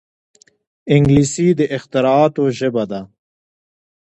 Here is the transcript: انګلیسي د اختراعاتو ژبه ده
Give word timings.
انګلیسي 0.93 1.47
د 1.59 1.61
اختراعاتو 1.75 2.43
ژبه 2.59 2.83
ده 2.91 3.01